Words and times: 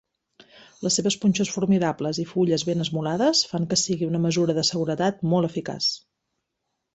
Les 0.85 0.95
seves 0.99 1.17
punxes 1.25 1.51
formidables 1.57 2.19
i 2.23 2.25
fulles 2.29 2.65
ben 2.69 2.81
esmolades 2.85 3.43
fan 3.51 3.69
que 3.75 3.79
sigui 3.83 4.09
una 4.09 4.23
mesura 4.25 4.57
de 4.61 4.65
seguretat 4.71 5.21
molt 5.35 5.51
eficaç. 5.51 5.93